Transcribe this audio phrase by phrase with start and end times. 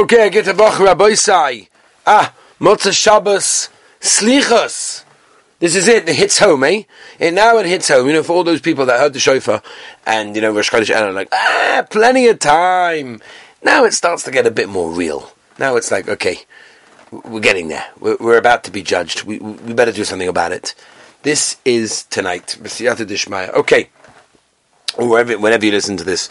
[0.00, 1.68] Okay, I get a Bach Rabbi Sai.
[2.06, 3.68] Ah, Motzah Shabbos,
[4.00, 5.04] Slichas.
[5.58, 6.08] This is it.
[6.08, 6.84] It hits home, eh?
[7.18, 8.06] And now it hits home.
[8.06, 9.62] You know, for all those people that heard the shofar
[10.06, 13.20] and, you know, Rosh Chodesh are like, ah, plenty of time.
[13.62, 15.34] Now it starts to get a bit more real.
[15.58, 16.38] Now it's like, okay,
[17.10, 17.84] we're getting there.
[18.00, 19.24] We're, we're about to be judged.
[19.24, 20.74] We, we better do something about it.
[21.24, 22.56] This is tonight.
[22.58, 23.90] Okay.
[24.96, 26.30] Wherever, whenever you listen to this,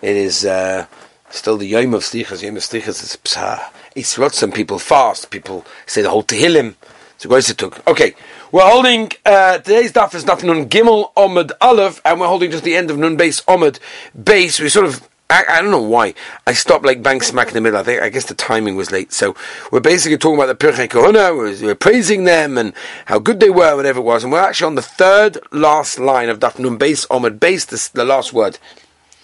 [0.00, 0.86] it is uh,
[1.30, 2.42] still the Yom of Slichas.
[2.42, 3.70] Yom of Slichas is Psah.
[3.94, 5.30] It's some people fast.
[5.30, 6.74] People say the whole Tehillim.
[7.18, 7.86] So it took.
[7.86, 8.14] Okay,
[8.50, 12.64] we're holding uh, today's daf is daf Nun Gimel Omid Aleph, and we're holding just
[12.64, 13.78] the end of Nun Base Omid
[14.24, 14.58] Base.
[14.58, 16.14] We sort of I, I, don't know why
[16.46, 17.78] I stopped like bang smack in the middle.
[17.78, 19.12] I think I guess the timing was late.
[19.12, 19.36] So
[19.70, 21.36] we're basically talking about the Pirchei Kahuna.
[21.36, 22.72] We're, we're, praising them and
[23.04, 24.24] how good they were, whatever it was.
[24.24, 27.90] And we're actually on the third last line of Daf Nun Base Omid Base, the,
[27.92, 28.58] the last word.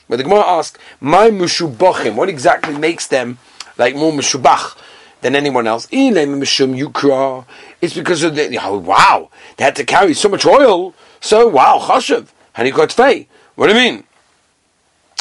[0.06, 3.38] Where the Gemara asks, "My mushubochim, what exactly makes them
[3.76, 4.76] like more mushubach?"
[5.22, 5.88] than anyone else.
[5.90, 10.94] It's because of the, oh, wow, they had to carry so much oil.
[11.20, 12.28] So, wow, chashav.
[12.56, 13.26] Hanikot fei.
[13.56, 14.04] What do you mean?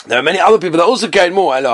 [0.06, 1.56] There are many other people that also carried more.
[1.56, 1.66] And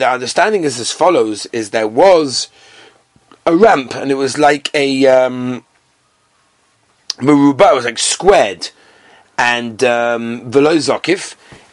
[0.00, 2.48] the understanding is as follows, is there was
[3.44, 5.64] a ramp, and it was like a um,
[7.18, 8.70] meruba, it was like squared,
[9.38, 10.50] and um,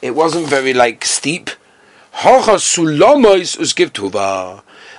[0.02, 1.50] it wasn't very like steep,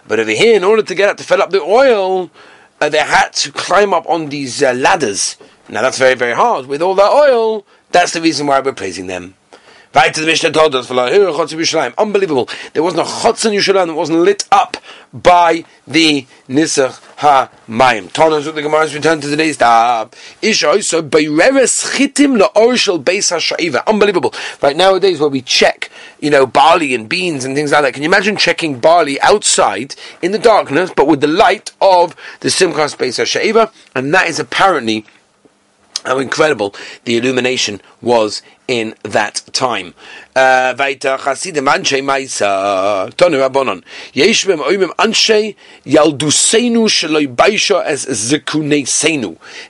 [0.09, 2.31] but over here, in order to get out to fill up the oil,
[2.81, 5.37] uh, they had to climb up on these uh, ladders.
[5.69, 6.67] Now that's very, very hard.
[6.67, 9.35] With all that oil, that's the reason why we're praising them.
[9.97, 10.85] Unbelievable.
[12.75, 14.77] There wasn't a chotz in Yerushalayim that wasn't lit up
[15.15, 18.13] by the Nisach HaMayim.
[18.13, 20.13] Tonos with the Gemara's return to today's daf.
[20.43, 23.87] Ish also Beireres Chitim La'orshel Beis HaSha'iva.
[23.87, 24.35] Unbelievable.
[24.61, 27.95] Right nowadays where we check, you know, barley and beans and things like that.
[27.95, 32.49] Can you imagine checking barley outside in the darkness, but with the light of the
[32.49, 33.73] Simchas Beis HaSha'iva?
[33.95, 35.07] And that is apparently
[36.07, 36.75] how incredible
[37.05, 39.95] the illumination was in that time.
[40.35, 40.75] Uh.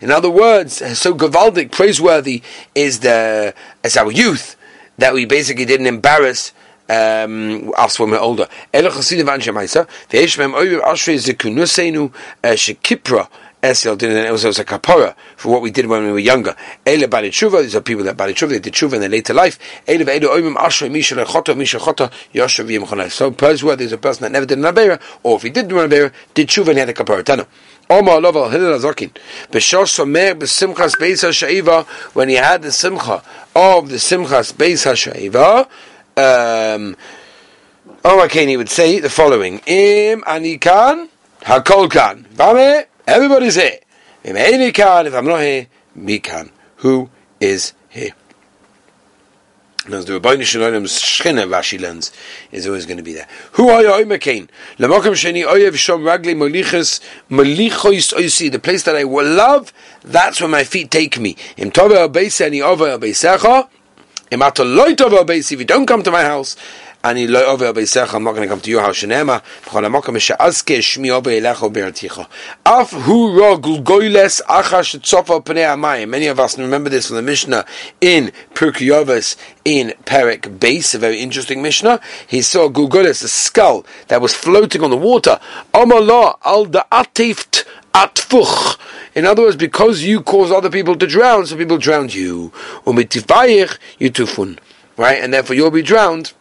[0.01, 2.43] In other words, so gavaldic, praiseworthy
[2.75, 4.57] is the as our youth
[4.99, 6.53] that we basically didn't embarrass
[6.89, 8.49] um, us when we're older.
[13.63, 16.55] Esel did it it was a kapara for what we did when we were younger.
[16.85, 19.35] Ele bali tshuva, these are people that bali tshuva, they did tshuva in their later
[19.35, 19.59] life.
[19.87, 23.11] Ele ve'elu oimim asher misha lechoto, misha choto, yosher v'yim chonai.
[23.11, 25.81] So Persword is a person that never did an abera, or if he did do
[25.81, 27.23] an abera, did tshuva and he had a kapara.
[27.25, 27.47] Tano.
[27.89, 29.11] Omar Lova Hillel Azokin.
[29.51, 33.23] B'shos Somer b'simchas beis ha'sha'iva, when he had the simcha
[33.55, 35.69] of the simchas beis ha'sha'iva,
[36.19, 36.97] um,
[38.05, 41.09] Omar Kane, he would say the following, Im anikan
[41.43, 42.27] hakol kan.
[42.37, 43.79] Bame Everybody's here.
[44.25, 46.51] If I'm not here, me can.
[46.77, 47.09] Who
[47.41, 48.11] is here?
[49.87, 52.11] The Rabbi Shalom's Shchina Rashi learns
[52.51, 53.29] is always going to be there.
[53.53, 54.49] Who are you, Oimakein?
[54.79, 56.35] Lamokim Sheni Oyev Shom Ragli.
[58.51, 61.37] The place that I will love, that's where my feet take me.
[61.57, 61.95] Im Tove.
[64.33, 64.41] Im.
[65.53, 66.57] If you don't come to my house,
[67.07, 70.19] ani lo over beisecha, I'm not going to come to your house, shenema, b'chol amokom
[70.21, 72.27] she'azke shmi over elecho be'erticha.
[72.67, 74.97] Af hu ro gulgoyles achash.
[76.09, 77.65] Many of us remember this from the Mishnah
[78.01, 82.01] in Perkyovis in Perik Base, a very interesting Mishnah.
[82.27, 85.39] He saw gulgoyles, a skull that was floating on the water.
[85.73, 88.79] Omala al da'ativt atfuch.
[89.15, 92.51] In other words, because you cause other people to drown, so people drowned you.
[92.85, 94.59] Umitifayich yutufun.
[94.97, 95.23] Right?
[95.23, 96.33] And therefore you'll be drowned.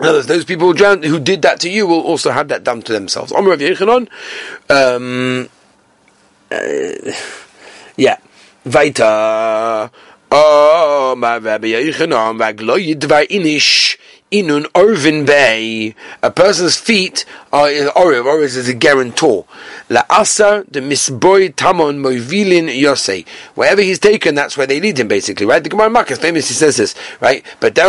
[0.00, 2.48] In other words, those people who, drowned, who did that to you will also have
[2.48, 3.32] that done to themselves.
[3.32, 4.08] Omer of Yechanon,
[4.68, 5.48] um,
[6.50, 7.12] uh,
[7.96, 8.16] yeah,
[8.66, 9.90] Vaita,
[10.32, 13.28] oh, my Rabbi Yechanon, Vagloy Dvar
[14.34, 15.94] Inun Orvin Bay.
[16.22, 17.24] A person's feet
[17.54, 18.24] are Oriv.
[18.24, 19.46] Oriv is a guarantor.
[19.88, 23.26] La Asa de Misboy Tamon Moivilin Yosei.
[23.54, 25.62] Wherever he's taken, that's where they lead him, basically, right?
[25.62, 27.44] The Gemara Makkah famously says this, right?
[27.60, 27.84] But but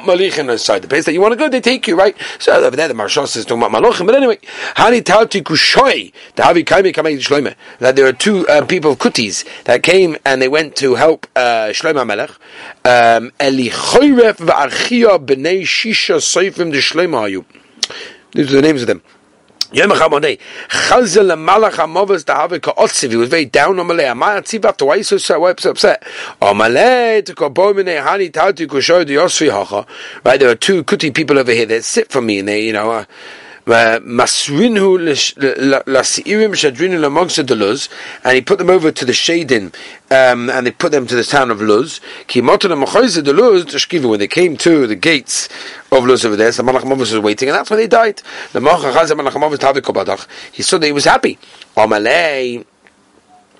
[0.00, 0.82] Malichin aside.
[0.82, 2.16] The place that you want to go, they take you, right?
[2.38, 4.06] So over there, the Marshal is talking about Malachim.
[4.06, 4.38] But anyway,
[4.76, 7.54] Hani Tauti Kushoi, the Havi Kaimi Kamei Shloime.
[7.80, 11.26] That there are two uh, people of Kutis that came and they went to help
[11.36, 12.30] uh, Shloime Melech.
[12.84, 17.44] Um, Eli Choyref V'Archia B'nei Shisha Seifim De Shloime Hayu.
[18.32, 19.02] These are the names of them.
[19.72, 21.16] He was
[23.28, 24.04] very down on Malay.
[24.04, 25.16] Amar Tziv after why so
[25.70, 26.04] upset?
[26.40, 28.32] On Malay to Hani
[29.08, 29.84] Yosri Hacha.
[30.24, 32.72] Right, there are two Kuti people over here that sit for me, and they, you
[32.72, 32.92] know.
[32.92, 33.04] Uh,
[33.66, 37.88] Masrinhu lasi'irim shadrinu amongst the Luz,
[38.22, 39.74] and he put them over to the Shadin,
[40.10, 42.00] um, and they put them to the town of Luz.
[42.28, 45.48] Ki motan the Luz, when they came to the gates
[45.90, 48.22] of Luz over there, so Malach was waiting, and that's when they died.
[48.52, 51.38] The Malach He saw that he was happy.
[51.76, 52.64] Amalei.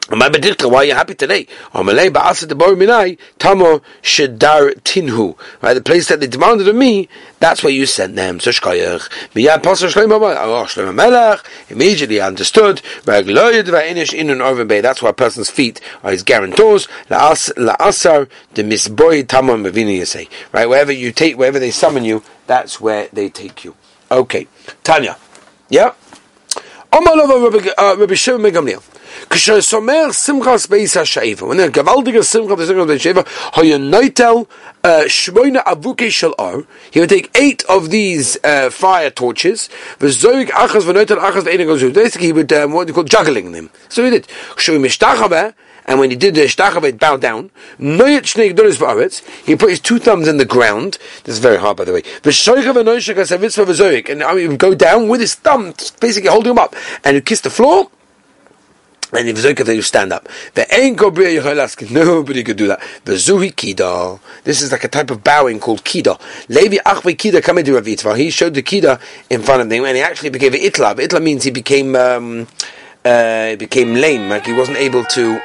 [0.09, 1.49] My bedikta, why are you happy today?
[1.75, 5.37] Amalei ba'asa debor minai tamo shedar tinhu.
[5.61, 7.09] Right, the place that they demanded of me,
[7.41, 8.39] that's where you sent them.
[8.39, 9.11] So shkoyach.
[9.35, 11.45] Miyad pasor shloim oh shloim melech.
[11.71, 12.83] Immediately understood.
[13.03, 14.81] Ragloyed va'inish inun orvin bay.
[14.81, 16.87] That's why a person's feet are his guarantors.
[17.11, 20.29] La'asar de misboy tamo mevini say.
[20.53, 23.75] Right, wherever you take, wherever they summon you, that's where they take you.
[24.09, 24.47] Okay,
[24.85, 25.17] Tanya.
[25.69, 25.95] Yeah.
[26.93, 28.43] Uh, Rabbi Shimon
[29.31, 31.43] Megamliel.
[31.43, 33.25] When der gewaltige Simchas ben Sheva,
[33.55, 34.47] hoye noitel
[34.87, 39.69] he would take eight of these uh, fire torches,
[39.99, 40.47] Basically,
[42.27, 43.69] he would, um, what they call juggling them.
[43.89, 44.29] So he did.
[44.55, 45.55] Shmoy mishtachava,
[45.87, 46.45] and when he did the
[46.85, 47.51] it bowed down.
[47.79, 50.99] He put his two thumbs in the ground.
[51.25, 52.03] This is very hard, by the way.
[54.09, 57.17] And I mean, he would go down with his thumb, basically holding him up, and
[57.17, 57.91] he kissed the floor,
[59.13, 60.29] and if Zoika, you stand up.
[60.55, 61.01] The ain't
[61.91, 62.83] Nobody could do that.
[63.05, 64.19] The Zuhi Kida.
[64.45, 66.21] This is like a type of bowing called Kida.
[66.49, 68.17] Levi Achvi Kida Kamedu Ravitva.
[68.17, 69.01] He showed the Kida
[69.31, 70.95] in front of them, and he actually became Itla.
[70.95, 72.47] Itla means he became um,
[73.05, 75.41] uh, became lame, like he wasn't able to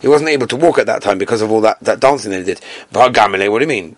[0.00, 2.38] he wasn't able to walk at that time because of all that, that dancing that
[2.38, 2.60] he did.
[2.92, 3.96] Vagamele, what do you mean?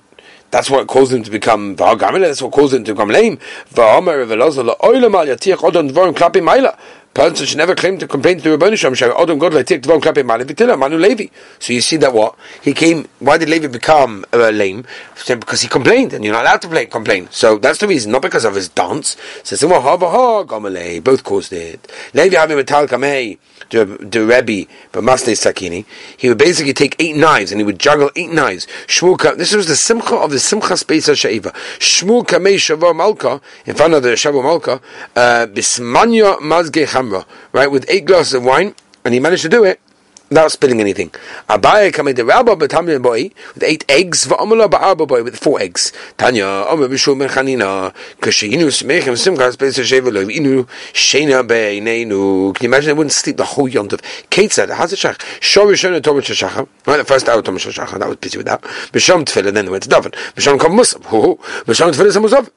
[0.52, 3.38] That's what caused him to become Vagamele, that's what caused him to become lame.
[3.70, 6.78] Vahamar Velazala Oilamal Yatiach Odon Dvorim Klapi Maila
[7.14, 10.24] person should never claim to complain to the Rebbeinu Shem Odom God take Dvom Klape
[10.24, 11.26] Male Vitila Manu Levi.
[11.58, 13.06] So you see that what he came.
[13.18, 14.84] Why did Levi become uh, lame?
[15.26, 17.28] Because he complained, and you're not allowed to play, complain.
[17.30, 19.16] So that's the reason, not because of his dance.
[19.42, 21.92] Says both caused it.
[22.14, 23.38] Levi having metal kamei
[23.72, 25.84] the Rebbe, but Masne Sakini,
[26.16, 28.66] he would basically take eight knives and he would juggle eight knives.
[28.86, 31.52] Shmuel, this was the simcha of the simcha space of Shaiva.
[31.78, 34.80] Shmuel Kamei Shavor Malka, in front of the Shavor Malka,
[35.16, 38.74] uh, Bismanya Mazge Chamra, right, with eight glasses of wine,
[39.04, 39.80] and he managed to do it
[40.28, 41.10] without spilling anything.
[41.48, 45.92] Abaye coming to Rabba Batamil boy with eight eggs, Va'amula Ba'arba boy with four eggs.
[46.16, 52.54] Tanya, Omer Bishul Ben Chanina, Kashinu Smechem Simchas Beis Shevelo, Inu Shena Be'inenu.
[52.54, 53.92] Can you imagine they wouldn't sleep the whole yont
[54.30, 55.20] Kate said, how's it shach?
[55.40, 56.68] Shor Rishon and.
[56.86, 58.62] Right, the first hour Tomah Shachar, that was busy with that.
[58.92, 60.14] Bisham Tfilah, then they went to Daven.
[60.34, 61.02] Bisham Kom Musab,
[61.66, 62.50] Bisham Tfilah Samuzab.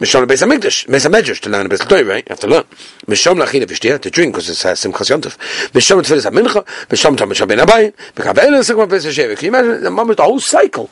[0.00, 2.24] Mishon Beis Hamikdash, Beis Hamedrash to learn a bit of right?
[2.24, 2.62] You have to learn.
[3.08, 5.36] Mishon Lachina Vishtia to drink because it's uh, Simchas Yontif.
[5.72, 9.34] Mishon Tfilis HaMincha, Mishon Tam Mishon Ben Abayim, Bekavel Sikma Beis Hashem.
[9.34, 10.88] Can you imagine the moment the whole cycle?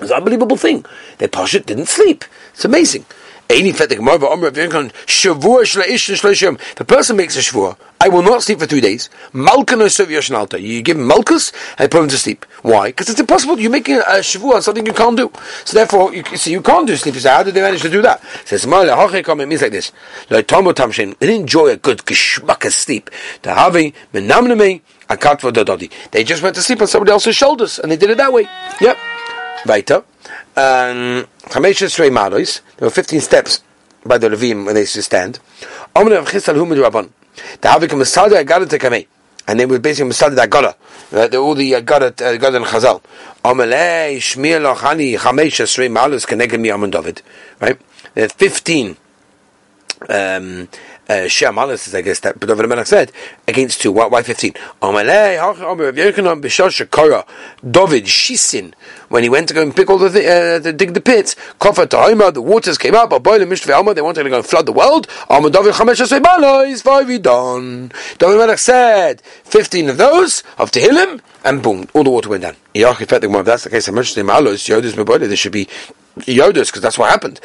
[0.00, 0.84] It's an unbelievable thing.
[1.18, 2.24] They Pashat didn't sleep.
[2.52, 3.06] It's amazing.
[3.48, 4.84] The
[6.86, 9.08] person makes a shvur, I will not sleep for three days.
[9.32, 12.44] You give him malchus and put him to sleep.
[12.62, 12.88] Why?
[12.88, 13.60] Because it's impossible.
[13.60, 15.30] You're making a shvur on something you can't do.
[15.64, 17.14] So therefore, you, so you can't do sleep.
[17.14, 18.22] You say, how did they manage to do that?
[18.50, 19.92] It it means like this.
[20.28, 23.10] They didn't enjoy a good geshmaka sleep.
[26.10, 28.48] They just went to sleep on somebody else's shoulders and they did it that way.
[28.80, 28.96] Yep.
[29.66, 30.04] Weiter.
[30.56, 31.62] Um, there
[32.80, 33.62] were 15 steps
[34.04, 35.40] by the Levim when they used to stand.
[35.96, 36.10] And
[39.60, 40.74] they were basically Masada Agada.
[41.12, 43.02] Uh, all the Agada, Agada and Chazal.
[43.44, 47.20] Amalei, Shmir Lochani, Chamesh Esrei Malus, Keneged Mi Amon David.
[47.60, 47.78] Right?
[48.14, 48.96] There are 15
[50.08, 50.68] um,
[51.08, 51.66] uh, Shem I
[52.02, 53.12] guess that but David Melech said
[53.46, 53.92] against two.
[53.92, 54.54] Why, why fifteen?
[57.62, 58.74] David Shisin
[59.08, 61.34] when he went to go and pick all the uh, to dig the pits.
[61.60, 63.10] Kofar Tahima, the waters came up.
[63.10, 65.06] Aboilim Mishve Alma, they wanted to go and flood the world.
[65.28, 66.00] Amar David Chamesh
[66.70, 67.92] is five done.
[68.18, 72.56] David Melech said fifteen of those of Tehillim, and boom, all the water went down.
[72.72, 75.26] If that's the case, I mentioned in my body.
[75.26, 75.68] there should be
[76.20, 77.40] Yodas because that's what happened.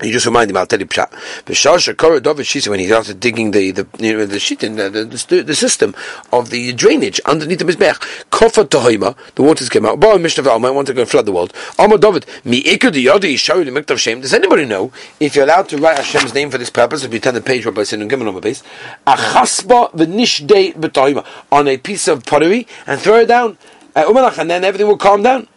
[0.00, 2.68] You just remind him, I'll tell you pshat.
[2.68, 5.94] When he started digging the, the, you know, the shit in the, the, the, system
[6.32, 8.24] of the drainage underneath the Mizbech.
[8.30, 10.00] Kofa Tohima, the waters came out.
[10.00, 11.52] Bo Mishnah Alma, want to go flood the world.
[11.78, 14.20] Amar David, Mi Yodi, show the Miktav Shem.
[14.20, 14.90] Does anybody know
[15.20, 17.64] if you're allowed to write Hashem's name for this purpose, if you turn the page
[17.64, 18.62] Rabbi Sin and give on the base,
[19.06, 23.56] Achasba v'nishdei b'tohima, on a piece of pottery and throw it down.
[23.94, 25.48] Uh, and then everything will calm down.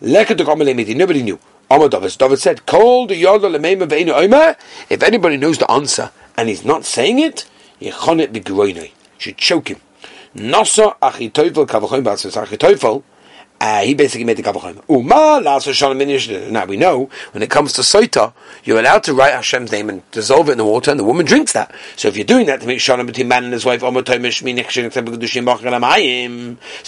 [0.00, 1.38] Nobody knew.
[1.70, 4.56] David, David said, Call the.
[4.90, 7.46] If anybody knows the answer and he's not saying it,
[9.18, 9.80] should choke him.
[10.34, 13.02] Nasa Achitoifel Kavachim Batzis Achitoifel
[13.62, 14.82] uh, he basically made the.
[14.88, 15.40] Uma
[16.50, 18.32] Now we know when it comes to Soita,
[18.64, 21.24] you're allowed to write Hashem's name and dissolve it in the water, and the woman
[21.24, 21.72] drinks that.
[21.94, 23.86] So if you're doing that to make Shalom between man and his wife, so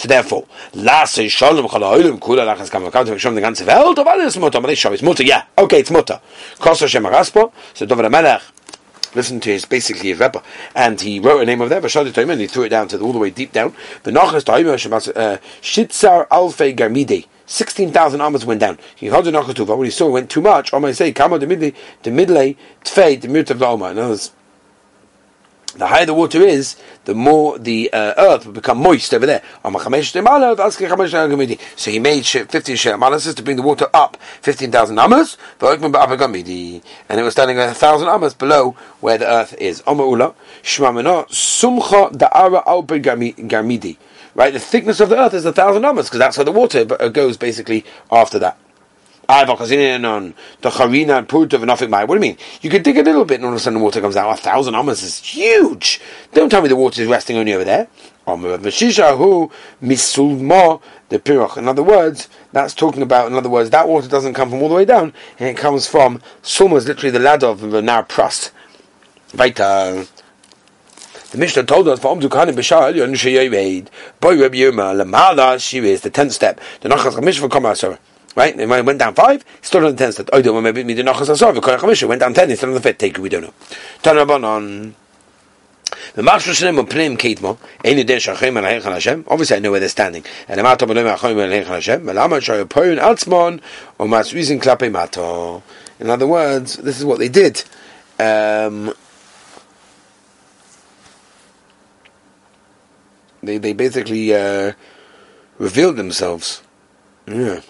[0.08, 0.80] therefore, the
[3.40, 3.64] ganze
[5.04, 6.20] Welt, yeah, okay, it's Mutter.
[6.58, 6.66] So
[7.86, 8.42] Dovid HaMelech,
[9.14, 10.42] listened to his basically his Rebbe,
[10.75, 13.04] and he wrote a name of there, Vashadi and he threw it down to the,
[13.04, 13.75] all the way deep down.
[14.02, 17.26] The Nachas Toimer uh, Shitzar Alfei Garmide.
[17.47, 18.78] 16,000 amas went down.
[18.94, 21.75] He the but when he saw it went too much, might say, Kama the midlay,
[22.02, 23.90] the midlay, tfei, the of the Oma.
[23.90, 24.33] In other words,
[25.76, 29.42] the higher the water is, the more the uh, earth will become moist over there.
[29.64, 29.70] So
[31.90, 37.58] he made 15 shemalasis to bring the water up 15,000 amas, and it was standing
[37.58, 39.82] a thousand amas below where the earth is.
[44.36, 46.84] Right, the thickness of the earth is a thousand amas because that's where the water
[46.84, 48.58] goes basically after that.
[49.26, 49.98] What do you
[52.20, 52.36] mean?
[52.60, 54.38] You could dig a little bit and all of a sudden the water comes out.
[54.38, 56.00] A thousand amas is huge.
[56.32, 57.88] Don't tell me the water is resting only over there.
[58.26, 59.52] The
[61.18, 61.56] piruch.
[61.58, 63.30] In other words, that's talking about.
[63.30, 65.86] In other words, that water doesn't come from all the way down, and it comes
[65.86, 68.50] from sulma is literally the ladder of the narrow prust.
[69.34, 70.06] Weiter.
[71.32, 73.88] The Mishnah told us, "Va'om dukanim b'shar elyon sheyeveid."
[74.20, 76.58] Boy Rabbi Yirma lemala shivis the tenth step.
[76.80, 77.74] The nachas chamishva kama
[78.36, 78.58] Right?
[78.58, 80.28] It went down five, stood on the ten step.
[80.32, 82.98] Oh, maybe maybe the nachas v'koyach chamisha went down ten, he stood on the fifth.
[82.98, 83.54] Take it, we don't know.
[84.02, 84.94] Tanabanon.
[86.16, 86.68] Obviously,
[89.56, 90.24] I know where they're standing.
[90.48, 90.60] And.
[96.00, 97.62] In other words, this is what they did.
[98.18, 98.92] Um,
[103.42, 104.72] they they basically uh,
[105.58, 106.62] revealed themselves.
[107.26, 107.60] Yeah.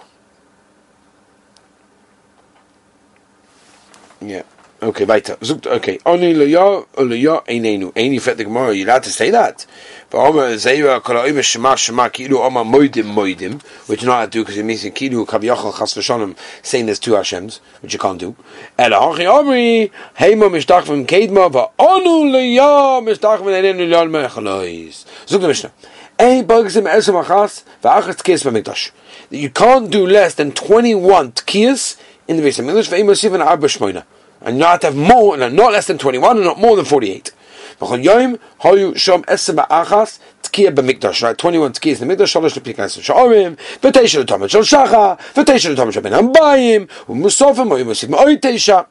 [4.27, 4.43] Yeah.
[4.83, 5.37] Okay, weiter.
[5.41, 5.99] Sucht, okay.
[6.05, 7.93] Oni leya, leya einenu.
[7.93, 8.75] Eini fet the Gemara.
[8.75, 9.67] You're allowed to say that.
[10.11, 14.25] But Omer Zeira kol ha'omer shema shema kilu Omer moidim moidim, which you're not allowed
[14.27, 17.99] to do because it means kilu kaviyachal chas v'shonim saying there's two Hashems, which you
[17.99, 18.37] can't do.
[18.79, 25.05] Ela hachi Omri heimo mishtach v'm kedma v'onu leya mishtach v'm einenu le'al mechalois.
[25.27, 25.73] Sucht the Mishnah.
[26.19, 28.91] Ein bagzim esem achas v'achas tkiyas v'mikdash.
[29.31, 31.97] You can't do less than 21 tkiyas
[32.29, 34.05] in the Beis HaMikdash v'eimosiv an arba shmoina
[34.41, 37.33] and not have more, and not less than 21, and not more than 48.
[37.81, 38.39] Right, 21
[40.45, 46.13] tkiyas in the mikdash, shalosh lepikas sha'orim, v'teisha l'tomad shal shacha, v'teisha l'tomad shal ben
[46.13, 48.87] hambayim, u'musofim, u'yimusim oy teisha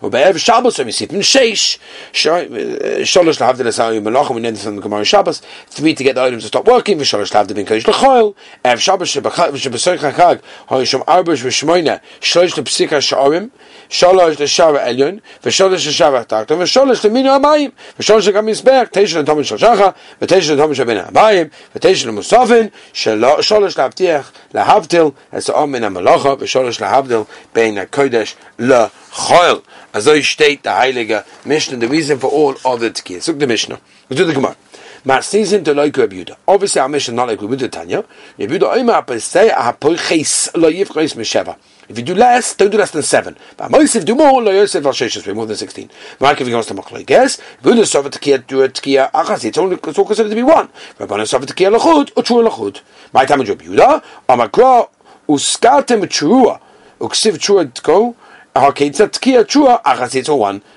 [0.00, 1.78] or Be'ev Shabbos, or Misipin Sheish,
[2.12, 6.14] Sholosh uh, Lahavdil Asari Melachim, we know this from the Gemara Shabbos, three to get
[6.14, 11.04] the items to stop working, Visholosh Lahavdil bin Kodesh L'choil, Ev Shabbos, Shebesoy Chakag, Hoyishom
[11.04, 13.50] Arbosh Vishmoina, Sholosh Lepsika Sha'orim,
[13.88, 19.94] Sholosh Leshara Elyon, Visholosh Leshara Takton, Visholosh Lemino Amayim, Visholosh Legam Yisberg, Teish Lentomin Shoshacha,
[20.20, 27.74] V'teish Lentomin Shabin Abayim, V'teish Lemusofin, Sholosh Lahavdiach, Lahavdil, Asa'om Min HaMelacha, V'sholosh Lahavdil Ben
[27.74, 29.62] HaKodesh L'choil.
[29.94, 33.28] As I state, the heilige Mishnah, the reason for all other tkiyas.
[33.28, 33.80] Look the Mishnah.
[34.08, 34.56] We do the Gemara.
[35.04, 36.36] Mar Marsisin to loiku Abuda.
[36.46, 38.04] Obviously, our mission not like Abuda Tanya.
[38.38, 41.56] Abuda oima apesei ahapoiches lo yivchois mesheva.
[41.88, 43.36] If you do less, don't do less than seven.
[43.56, 45.90] But if you do more, lo yosef al sheshes, more than sixteen.
[46.20, 48.10] Mark if he goes to Machloy Ges, Buddha sover
[48.46, 50.68] do a tekiya achas, it's only it's all considered to be one.
[50.98, 52.80] Rabbana sover tekiya lachud, or true lachud.
[53.12, 54.90] My time in Abuda, amakra,
[55.28, 56.60] uskatem trua,
[57.00, 58.14] uksiv trua tko,
[58.54, 58.72] one.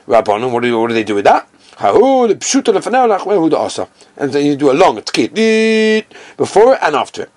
[0.07, 1.47] Rabbanon, what do, what do they do with that?
[4.17, 6.05] And then you do a long tkit
[6.37, 7.27] before and after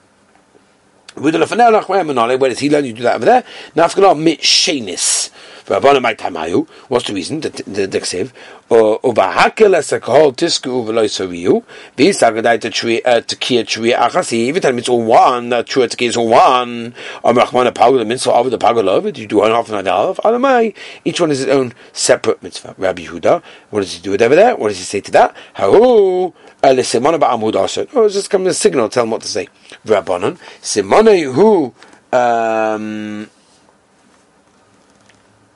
[1.17, 2.85] where does he learn?
[2.85, 3.45] You do that over there.
[3.77, 5.31] Nafkala mit shenis.
[5.67, 6.69] Rabbanu my tamayu.
[6.89, 7.41] What's the reason?
[7.41, 8.33] that The the, the ksev.
[8.69, 11.65] Uvahakel esakol tisku uveloy soriyu.
[11.97, 14.49] V'isagadai to tree eh, to kia tree achasi.
[14.49, 16.95] Every time it's all one, that tree to kia is all one.
[17.25, 19.11] Am rachmana pagul the mitzvah of the pagul over.
[19.11, 20.17] Do you do one half and another half?
[20.19, 20.75] Alamai.
[21.05, 22.75] Each one is its own separate mitzvah.
[22.77, 24.57] Rabbi Yehuda, what does he do with over there?
[24.57, 25.35] What does he say to that?
[25.57, 26.35] Hahu.
[26.63, 27.87] Eh, uh, the simon about amud also.
[27.95, 28.91] Oh, it's just coming a signal.
[28.91, 29.49] Tell him what to say.
[29.87, 30.39] Rabbanon.
[30.61, 31.73] Simone who.
[32.13, 33.31] Um,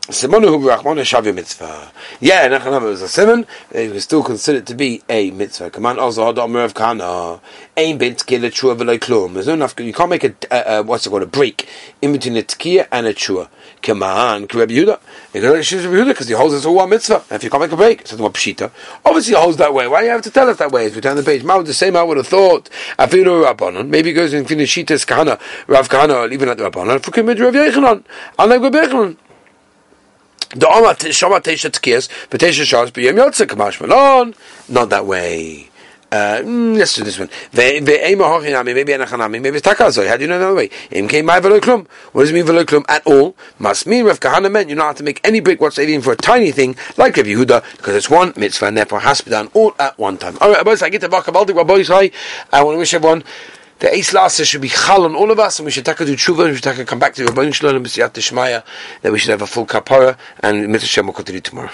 [0.09, 1.93] Simonu hu Rachmana Shavya mitzvah.
[2.19, 3.47] Yeah, Nechanam was a simon.
[3.71, 5.69] It was still considered to be a mitzvah.
[5.69, 7.41] Command also Hadam of Kana.
[7.77, 9.35] Ain bint kila chua klum.
[9.35, 9.79] There's no enough.
[9.79, 11.69] You can't make a what's it called a break
[12.00, 13.50] in between a tkiya and a chua.
[13.83, 14.99] Command Rabbi Yehuda.
[15.35, 17.23] Because he holds us all one mitzvah.
[17.31, 18.71] If you can't make a break, so what pshita.
[19.05, 19.88] Obviously, he holds that way.
[19.88, 20.87] Why do you have to tell us that way?
[20.87, 21.97] As we turn the page, Mao the same.
[21.97, 22.71] I would have thought.
[22.99, 23.88] Afilu Rabbanon.
[23.88, 27.03] Maybe he goes in finish shitas kahana, Rav kahana, even at the Rabbanon.
[27.05, 28.05] For Kimid Rav Yechanan.
[28.38, 29.17] I'll go.
[30.50, 30.67] The.
[34.69, 35.69] Not that way.
[36.11, 37.28] Uh, mm, let's do this one.
[37.52, 38.14] Maybe maybe.
[38.95, 40.71] How do you know that way?
[42.12, 42.47] What does it mean
[42.88, 43.37] at all?
[43.59, 46.12] Must mean Rav Kahana meant you're not have to make any brick whatsoever even for
[46.12, 49.31] a tiny thing like Rav Yehuda because it's one mitzvah and therefore has to be
[49.31, 50.38] done all at one time.
[50.40, 50.61] All right.
[50.61, 50.78] I want
[52.75, 53.23] to wish everyone
[53.79, 56.05] the Eis Lasa should be chal on all of us, and we should take a
[56.05, 59.19] do tshuva, and we should take a come back to the Rabbanim Shalom, that we
[59.19, 61.71] should have a full kapara, and Mitzvah Shem will continue tomorrow.